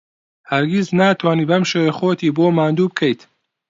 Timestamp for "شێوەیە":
1.69-1.93